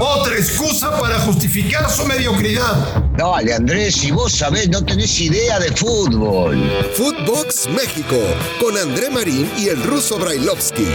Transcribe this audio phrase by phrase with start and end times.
[0.00, 3.04] Otra excusa para justificar su mediocridad.
[3.18, 6.56] Dale, Andrés, si vos sabés, no tenés idea de fútbol.
[6.94, 8.16] Footbox México,
[8.58, 10.86] con André Marín y el ruso Brailovsky.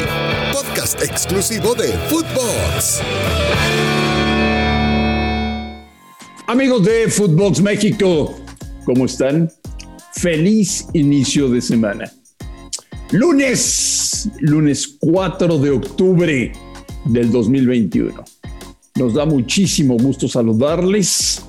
[0.51, 3.01] Podcast exclusivo de Footbox.
[6.47, 8.39] Amigos de Footbox México,
[8.85, 9.51] ¿cómo están?
[10.13, 12.11] Feliz inicio de semana.
[13.11, 16.62] Lunes, lunes 4 de octubre
[17.05, 18.23] del 2021.
[18.95, 21.45] Nos da muchísimo gusto saludarles.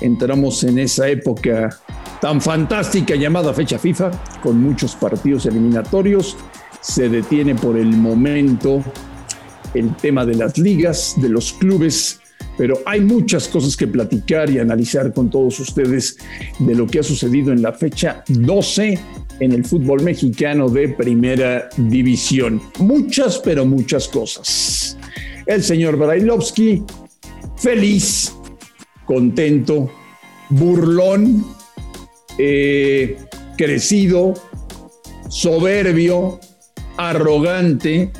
[0.00, 1.80] Entramos en esa época
[2.20, 4.10] tan fantástica llamada fecha FIFA,
[4.42, 6.36] con muchos partidos eliminatorios.
[6.80, 8.84] Se detiene por el momento
[9.74, 12.20] el tema de las ligas, de los clubes,
[12.56, 16.16] pero hay muchas cosas que platicar y analizar con todos ustedes
[16.58, 18.98] de lo que ha sucedido en la fecha 12
[19.40, 22.60] en el fútbol mexicano de primera división.
[22.78, 24.96] Muchas, pero muchas cosas.
[25.46, 26.82] El señor Brailovsky,
[27.56, 28.34] feliz,
[29.04, 29.90] contento,
[30.50, 31.44] burlón,
[32.38, 33.16] eh,
[33.56, 34.34] crecido,
[35.28, 36.40] soberbio,
[36.96, 38.10] arrogante,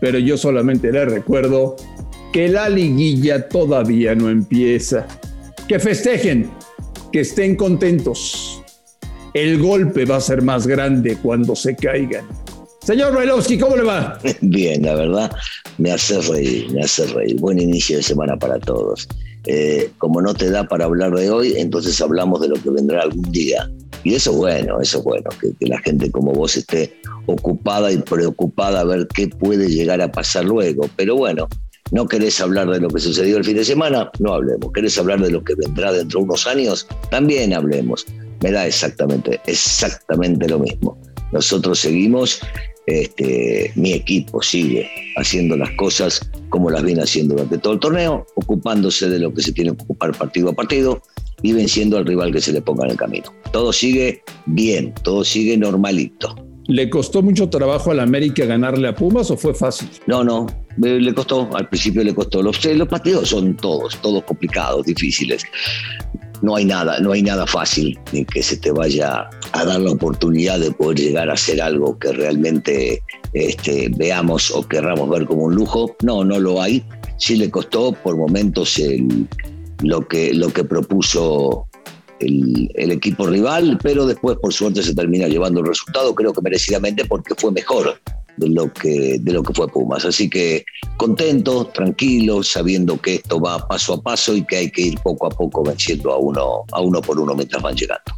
[0.00, 1.76] pero yo solamente le recuerdo
[2.32, 5.06] que la liguilla todavía no empieza.
[5.66, 6.50] Que festejen,
[7.12, 8.47] que estén contentos.
[9.38, 12.26] El golpe va a ser más grande cuando se caigan.
[12.82, 14.18] Señor Brailovsky, ¿cómo le va?
[14.40, 15.30] Bien, la verdad,
[15.76, 17.38] me hace reír, me hace reír.
[17.38, 19.06] Buen inicio de semana para todos.
[19.46, 23.02] Eh, como no te da para hablar de hoy, entonces hablamos de lo que vendrá
[23.02, 23.70] algún día.
[24.02, 27.92] Y eso es bueno, eso es bueno, que, que, la gente como vos esté ocupada
[27.92, 30.90] y preocupada a ver qué puede llegar a pasar luego.
[30.96, 31.46] Pero bueno,
[31.92, 34.72] no querés hablar de lo que sucedió el fin de semana, no hablemos.
[34.72, 36.88] ¿Querés hablar de lo que vendrá dentro de unos años?
[37.08, 38.04] También hablemos.
[38.42, 40.98] Me da exactamente, exactamente lo mismo.
[41.32, 42.40] Nosotros seguimos,
[42.86, 48.26] este, mi equipo sigue haciendo las cosas como las viene haciendo durante todo el torneo,
[48.36, 51.02] ocupándose de lo que se tiene que ocupar partido a partido
[51.42, 53.32] y venciendo al rival que se le ponga en el camino.
[53.52, 56.34] Todo sigue bien, todo sigue normalito.
[56.68, 59.88] ¿Le costó mucho trabajo al América ganarle a Pumas o fue fácil?
[60.06, 60.46] No, no,
[60.76, 62.42] le costó, al principio le costó.
[62.42, 65.44] Los, los partidos son todos, todos complicados, difíciles.
[66.42, 69.92] No hay nada, no hay nada fácil ni que se te vaya a dar la
[69.92, 75.44] oportunidad de poder llegar a hacer algo que realmente este, veamos o querramos ver como
[75.44, 75.96] un lujo.
[76.02, 76.84] No, no lo hay.
[77.18, 78.80] Sí le costó por momentos
[79.82, 81.66] lo, que, lo que propuso
[82.20, 86.42] el, el, equipo rival, pero después por suerte se termina llevando el resultado, creo que
[86.42, 88.00] merecidamente porque fue mejor
[88.38, 90.04] de lo que, de lo que fue Pumas.
[90.04, 90.64] Así que
[90.96, 95.26] contento, tranquilo, sabiendo que esto va paso a paso y que hay que ir poco
[95.26, 98.12] a poco venciendo a uno, a uno por uno mientras van llegando.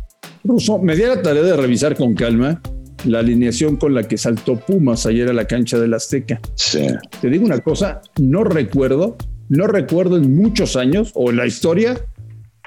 [0.44, 2.60] Russo, me di la tarea de revisar con calma
[3.04, 6.40] la alineación con la que saltó Pumas ayer a la cancha del Azteca.
[6.54, 6.86] Sí.
[7.20, 9.16] Te digo una cosa, no recuerdo,
[9.48, 11.98] no recuerdo en muchos años o en la historia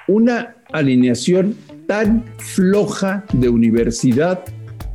[0.08, 1.56] una alineación
[1.88, 4.44] tan floja de universidad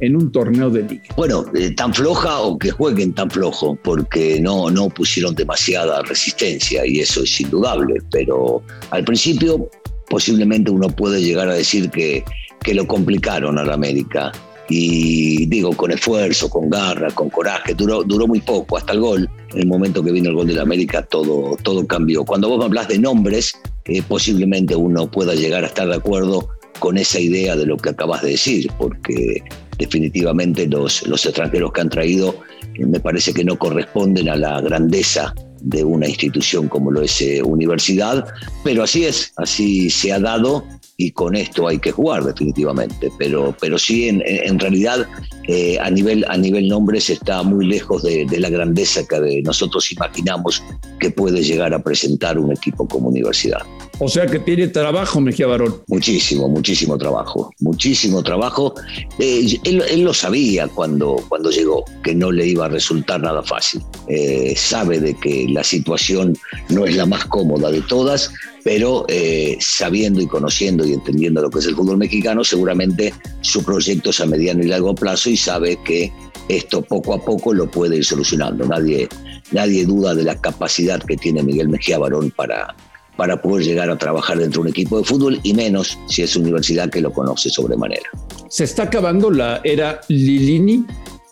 [0.01, 1.05] en un torneo de liga.
[1.17, 6.87] Bueno, eh, tan floja o que jueguen tan flojo, porque no, no pusieron demasiada resistencia
[6.87, 9.69] y eso es indudable, pero al principio
[10.09, 12.25] posiblemente uno puede llegar a decir que,
[12.63, 14.33] que lo complicaron a la América.
[14.71, 19.31] Y digo, con esfuerzo, con garra, con coraje, duró, duró muy poco, hasta el gol.
[19.55, 22.23] En el momento que vino el gol de la América, todo, todo cambió.
[22.23, 23.55] Cuando vos hablas de nombres,
[23.87, 26.51] eh, posiblemente uno pueda llegar a estar de acuerdo
[26.81, 29.43] con esa idea de lo que acabas de decir, porque
[29.79, 32.35] definitivamente los, los extranjeros que han traído
[32.75, 37.21] eh, me parece que no corresponden a la grandeza de una institución como lo es
[37.21, 38.27] eh, universidad,
[38.63, 40.65] pero así es, así se ha dado
[40.97, 45.07] y con esto hay que jugar definitivamente, pero, pero sí en, en realidad
[45.47, 49.93] eh, a, nivel, a nivel nombres está muy lejos de, de, la grandeza que nosotros
[49.93, 50.63] imaginamos
[50.99, 53.63] que puede llegar a presentar un equipo como universidad.
[54.01, 55.83] O sea que tiene trabajo Mejía Barón.
[55.89, 58.75] Muchísimo, muchísimo trabajo, muchísimo trabajo.
[59.19, 63.83] Eh, él, lo sabía cuando, cuando llegó, que no le iba a resultar nada fácil.
[64.07, 66.37] Eh, sabe de que la situación
[66.69, 68.31] no es la más cómoda de todas,
[68.63, 73.65] pero eh, sabiendo y conociendo y entendiendo lo que es el fútbol mexicano, seguramente su
[73.65, 76.13] proyecto es a mediano y largo plazo y sabe que
[76.49, 78.65] esto poco a poco lo puede ir solucionando.
[78.65, 79.09] Nadie,
[79.51, 82.75] nadie duda de la capacidad que tiene Miguel Mejía Barón para,
[83.19, 86.37] para poder llegar a trabajar dentro de un equipo de fútbol y menos si es
[86.37, 88.09] universidad que lo conoce sobremanera.
[88.49, 90.87] ¿Se está acabando la era Lilini?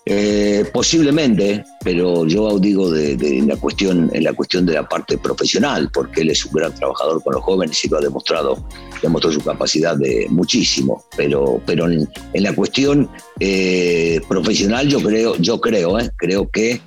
[0.04, 5.16] Eh, posiblemente, pero yo digo de, de, la cuestión, en la cuestión de la parte
[5.16, 8.66] profesional, porque él es un gran trabajador con los jóvenes y lo ha demostrado,
[9.00, 13.08] demostró su capacidad de muchísimo, pero, pero en, en la cuestión
[13.38, 16.80] eh, profesional yo creo, yo creo, eh, creo que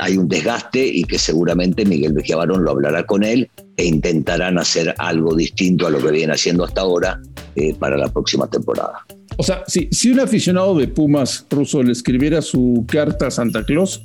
[0.00, 4.94] hay un desgaste y que seguramente Miguel Barón lo hablará con él e intentarán hacer
[4.98, 7.20] algo distinto a lo que viene haciendo hasta ahora
[7.56, 9.04] eh, para la próxima temporada.
[9.36, 13.64] O sea, si, si un aficionado de Pumas ruso le escribiera su carta a Santa
[13.64, 14.02] Claus,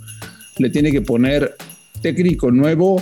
[0.58, 1.56] le tiene que poner
[2.02, 3.02] técnico nuevo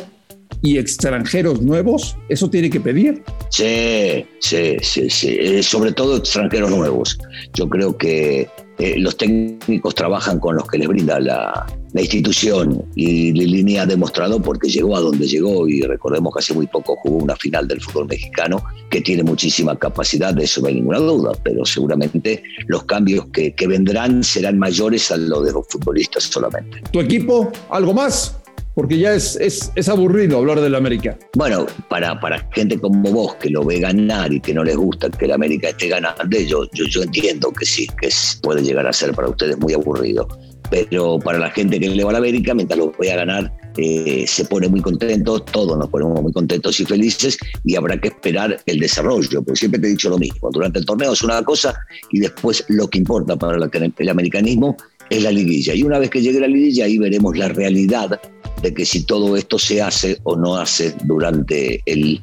[0.62, 3.24] y extranjeros nuevos, ¿eso tiene que pedir?
[3.50, 5.38] Sí, sí, sí, sí.
[5.40, 7.18] Eh, sobre todo extranjeros nuevos.
[7.54, 8.50] Yo creo que
[8.80, 14.42] eh, los técnicos trabajan con los que les brinda la, institución y Lilini ha demostrado
[14.42, 17.81] porque llegó a donde llegó y recordemos que hace muy poco jugó una final del
[17.81, 22.84] fútbol mexicano que tiene muchísima capacidad, de eso no hay ninguna duda, pero seguramente los
[22.84, 26.81] cambios que, que vendrán serán mayores a los de los futbolistas solamente.
[26.92, 27.51] ¿Tu equipo?
[27.69, 28.36] ¿Algo más?
[28.78, 31.18] porque ya es, es, es, aburrido hablar del América.
[31.34, 35.10] Bueno, para, para gente como vos que lo ve ganar y que no les gusta
[35.10, 38.10] que el América esté ganando, yo, yo, yo entiendo que sí, que
[38.44, 40.28] puede llegar a ser para ustedes muy aburrido.
[40.69, 43.54] Pero para la gente que le va a la América, mientras lo voy a ganar,
[43.77, 48.09] eh, se pone muy contento, todos nos ponemos muy contentos y felices y habrá que
[48.09, 51.42] esperar el desarrollo, porque siempre te he dicho lo mismo, durante el torneo es una
[51.44, 51.80] cosa
[52.12, 54.75] y después lo que importa para el americanismo
[55.09, 55.74] es la liguilla.
[55.74, 58.19] Y una vez que llegue la liguilla, ahí veremos la realidad
[58.62, 62.19] de que si todo esto se hace o no hace durante el,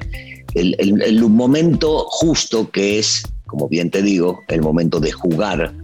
[0.54, 5.75] el, momento justo que es, como bien te digo, el momento de jugar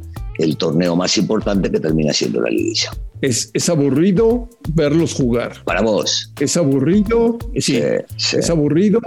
[0.40, 2.90] el torneo más importante que termina siendo la liguilla.
[3.20, 5.52] Es, es aburrido verlos jugar.
[5.64, 6.32] Para vos.
[6.40, 7.80] Es aburrido, sí,
[8.16, 9.00] es aburrido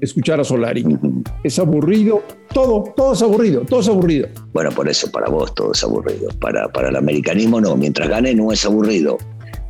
[0.00, 0.84] escuchar a Solari.
[1.44, 2.22] Es aburrido,
[2.52, 4.28] todo, todo es aburrido, todo es aburrido.
[4.52, 6.28] Bueno, por eso para vos todo es aburrido.
[6.40, 9.18] Para, para el americanismo no, mientras gane no es aburrido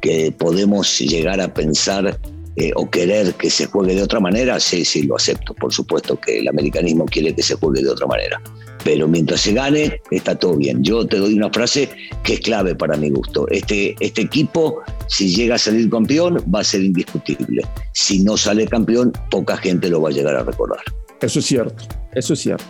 [0.00, 2.18] que podemos llegar a pensar
[2.56, 5.54] eh, o querer que se juegue de otra manera, sí, sí, lo acepto.
[5.54, 8.40] Por supuesto que el americanismo quiere que se juegue de otra manera.
[8.82, 10.82] Pero mientras se gane, está todo bien.
[10.82, 11.90] Yo te doy una frase
[12.22, 13.46] que es clave para mi gusto.
[13.48, 17.62] Este, este equipo, si llega a salir campeón, va a ser indiscutible.
[17.92, 20.80] Si no sale campeón, poca gente lo va a llegar a recordar.
[21.20, 22.64] Eso es cierto, eso es cierto.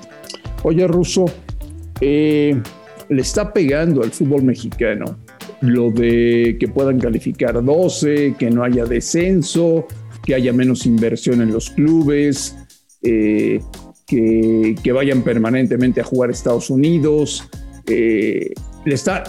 [0.62, 1.26] Oye, Russo,
[2.00, 2.60] eh,
[3.08, 5.18] le está pegando al fútbol mexicano
[5.60, 9.87] lo de que puedan calificar 12, que no haya descenso,
[10.25, 12.56] que haya menos inversión en los clubes,
[13.02, 13.60] eh,
[14.06, 17.44] que, vayan permanentemente a jugar Estados Unidos.
[17.87, 18.52] Eh,
[18.84, 19.25] le, está,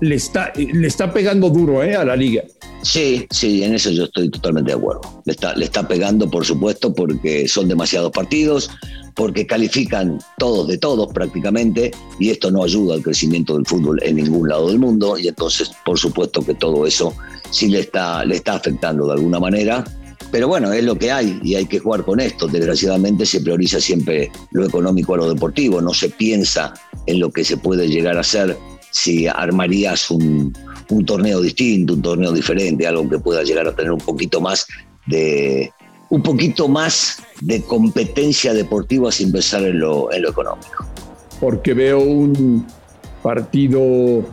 [0.00, 2.42] le, está, le está pegando duro eh, a la liga.
[2.82, 5.22] Sí, sí, en eso yo estoy totalmente de acuerdo.
[5.24, 8.70] Le está, le está pegando, por supuesto, porque son demasiados partidos,
[9.14, 14.16] porque califican todos de todos prácticamente, y esto no ayuda al crecimiento del fútbol en
[14.16, 17.14] ningún lado del mundo, y entonces, por supuesto que todo eso
[17.50, 19.84] sí le está, le está afectando de alguna manera.
[20.30, 22.46] Pero bueno, es lo que hay y hay que jugar con esto.
[22.46, 26.72] Desgraciadamente se prioriza siempre lo económico a lo deportivo, no se piensa
[27.06, 28.56] en lo que se puede llegar a hacer
[28.90, 30.54] si armarías un,
[30.88, 34.66] un torneo distinto, un torneo diferente, algo que pueda llegar a tener un poquito más
[35.06, 35.70] de
[36.10, 40.86] un poquito más de competencia deportiva sin pensar en lo, en lo económico.
[41.40, 42.66] Porque veo un
[43.22, 44.24] partido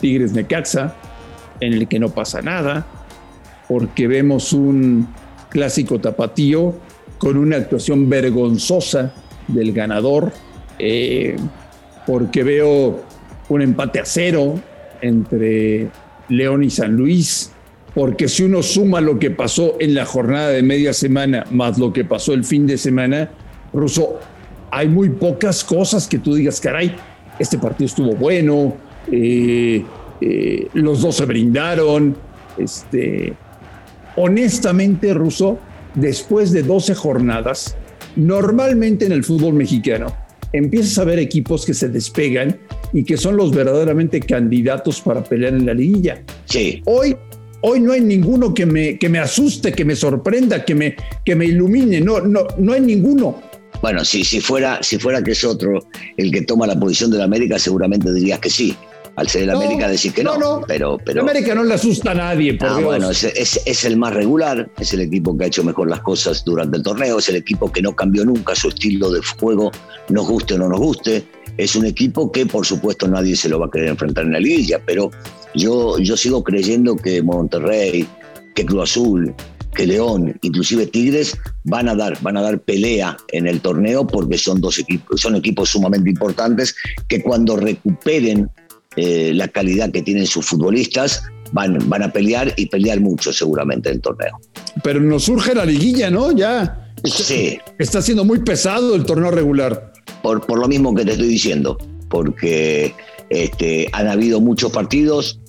[0.00, 0.94] Tigres Necaxa
[1.60, 2.86] en el que no pasa nada,
[3.68, 5.08] porque vemos un
[5.48, 6.74] clásico tapatío
[7.18, 9.14] con una actuación vergonzosa
[9.48, 10.32] del ganador,
[10.78, 11.36] eh,
[12.06, 13.00] porque veo
[13.48, 14.60] un empate a cero
[15.00, 15.88] entre
[16.28, 17.52] León y San Luis,
[17.96, 21.94] porque si uno suma lo que pasó en la jornada de media semana más lo
[21.94, 23.30] que pasó el fin de semana,
[23.72, 24.20] Russo,
[24.70, 26.94] hay muy pocas cosas que tú digas, caray,
[27.38, 28.76] este partido estuvo bueno,
[29.10, 29.82] eh,
[30.20, 32.14] eh, los dos se brindaron.
[32.58, 33.32] Este,
[34.16, 35.58] honestamente, Russo,
[35.94, 37.78] después de 12 jornadas,
[38.14, 40.14] normalmente en el fútbol mexicano,
[40.52, 42.58] empiezas a ver equipos que se despegan
[42.92, 46.22] y que son los verdaderamente candidatos para pelear en la liguilla.
[46.44, 46.82] Sí.
[46.84, 47.16] Hoy,
[47.62, 51.34] hoy no hay ninguno que me, que me asuste, que me sorprenda, que me, que
[51.34, 52.00] me ilumine.
[52.00, 53.42] No, no, no hay ninguno.
[53.82, 55.86] Bueno, si, si, fuera, si fuera que es otro
[56.16, 58.76] el que toma la posición de la América, seguramente dirías que sí
[59.16, 60.38] al ser el América decir que no.
[60.38, 63.96] no, Pero, pero, América no le asusta a nadie, por ah, Bueno, es, es, el
[63.96, 67.28] más regular, es el equipo que ha hecho mejor las cosas durante el torneo, es
[67.30, 69.72] el equipo que no cambió nunca su estilo de juego,
[70.10, 71.24] nos guste o no nos guste.
[71.56, 74.40] Es un equipo que, por supuesto, nadie se lo va a querer enfrentar en la
[74.40, 75.10] liguilla, pero
[75.56, 78.06] yo, yo sigo creyendo que Monterrey,
[78.54, 79.34] que Cruz Azul,
[79.74, 84.38] que León, inclusive Tigres, van a dar, van a dar pelea en el torneo porque
[84.38, 86.74] son dos equipos, son equipos sumamente importantes
[87.08, 88.50] que cuando recuperen
[88.96, 93.90] eh, la calidad que tienen sus futbolistas, van, van a pelear y pelear mucho seguramente
[93.90, 94.40] en el torneo.
[94.82, 96.32] Pero nos surge la liguilla, ¿no?
[96.32, 96.92] Ya.
[97.04, 97.58] Sí.
[97.78, 99.92] Está siendo muy pesado el torneo regular.
[100.22, 101.76] Por, por lo mismo que te estoy diciendo,
[102.08, 102.94] porque
[103.28, 105.40] este, han habido muchos partidos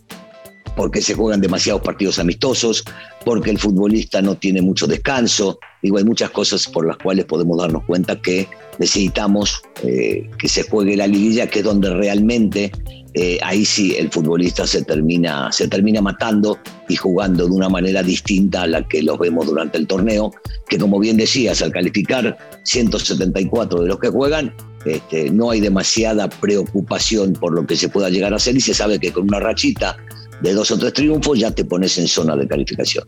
[0.77, 2.85] porque se juegan demasiados partidos amistosos,
[3.25, 5.59] porque el futbolista no tiene mucho descanso.
[5.81, 10.63] Digo, hay muchas cosas por las cuales podemos darnos cuenta que necesitamos eh, que se
[10.69, 12.71] juegue la liguilla, que es donde realmente
[13.15, 18.03] eh, ahí sí el futbolista se termina, se termina matando y jugando de una manera
[18.03, 20.31] distinta a la que los vemos durante el torneo,
[20.69, 24.53] que como bien decías, al calificar 174 de los que juegan,
[24.85, 28.75] este, no hay demasiada preocupación por lo que se pueda llegar a hacer y se
[28.75, 29.97] sabe que con una rachita
[30.41, 33.05] de dos o tres triunfos ya te pones en zona de calificación.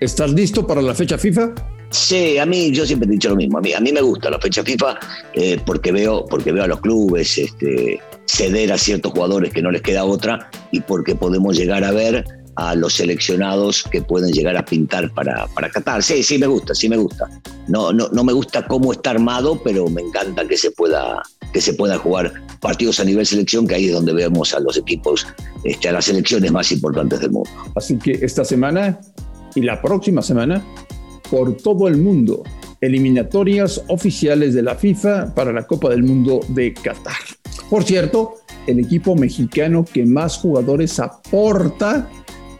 [0.00, 1.54] ¿Estás listo para la fecha FIFA?
[1.90, 3.58] Sí, a mí yo siempre he dicho lo mismo.
[3.58, 4.98] A mí, a mí me gusta la fecha FIFA
[5.34, 9.70] eh, porque, veo, porque veo a los clubes este, ceder a ciertos jugadores que no
[9.70, 12.24] les queda otra y porque podemos llegar a ver
[12.56, 16.02] a los seleccionados que pueden llegar a pintar para, para Qatar.
[16.02, 17.28] Sí, sí me gusta, sí me gusta.
[17.68, 21.22] No, no, no me gusta cómo está armado, pero me encanta que se pueda,
[21.56, 24.76] que se pueda jugar partidos a nivel selección, que ahí es donde vemos a los
[24.76, 25.26] equipos,
[25.64, 27.48] este, a las selecciones más importantes del mundo.
[27.74, 29.00] Así que esta semana
[29.54, 30.62] y la próxima semana,
[31.30, 32.42] por todo el mundo,
[32.82, 37.14] eliminatorias oficiales de la FIFA para la Copa del Mundo de Qatar.
[37.70, 38.34] Por cierto,
[38.66, 42.06] el equipo mexicano que más jugadores aporta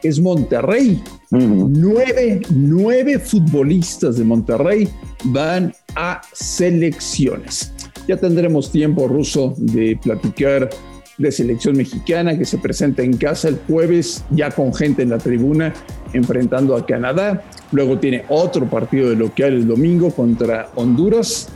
[0.02, 1.02] es Monterrey.
[1.30, 4.88] nueve, nueve futbolistas de Monterrey
[5.24, 7.74] van a selecciones.
[8.06, 10.70] Ya tendremos tiempo, Ruso, de platicar
[11.18, 15.18] de selección mexicana que se presenta en casa el jueves, ya con gente en la
[15.18, 15.72] tribuna,
[16.12, 17.42] enfrentando a Canadá.
[17.72, 21.48] Luego tiene otro partido de local el domingo contra Honduras.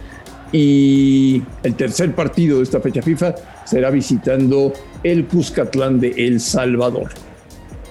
[0.53, 4.73] Y el tercer partido de esta fecha FIFA será visitando
[5.05, 7.11] el Cuscatlán de El Salvador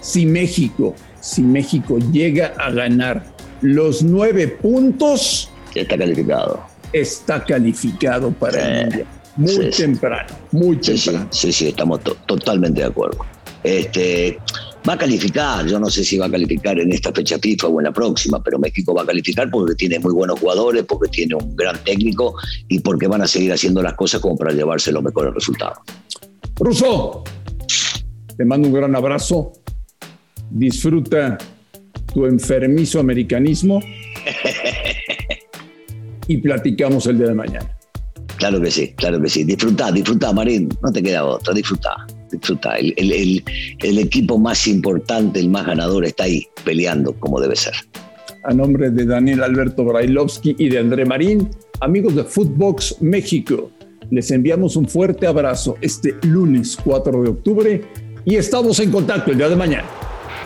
[0.01, 3.23] si México, si México llega a ganar
[3.61, 6.68] los nueve puntos, está calificado.
[6.91, 9.08] Está calificado para el Mundial.
[9.36, 11.27] Muy temprano, muy temprano.
[11.31, 13.25] Sí, sí, estamos totalmente de acuerdo.
[13.63, 14.38] Este,
[14.88, 17.79] va a calificar, yo no sé si va a calificar en esta fecha FIFA o
[17.79, 21.36] en la próxima, pero México va a calificar porque tiene muy buenos jugadores, porque tiene
[21.36, 22.36] un gran técnico
[22.67, 25.77] y porque van a seguir haciendo las cosas como para llevarse los mejores resultados.
[26.58, 27.24] Russo,
[28.36, 29.53] te mando un gran abrazo
[30.50, 31.38] disfruta
[32.13, 33.79] tu enfermizo americanismo
[36.29, 37.75] y platicamos el día de mañana.
[38.38, 39.43] Claro que sí, claro que sí.
[39.43, 40.69] Disfruta, disfruta, Marín.
[40.81, 42.75] No te queda otra, disfruta, disfruta.
[42.77, 43.43] El,
[43.79, 47.74] el equipo más importante, el más ganador, está ahí, peleando como debe ser.
[48.43, 51.50] A nombre de Daniel Alberto Brailovsky y de André Marín,
[51.81, 53.71] amigos de Footbox México,
[54.12, 57.81] les enviamos un fuerte abrazo este lunes 4 de octubre
[58.24, 60.08] y estamos en contacto el día de mañana.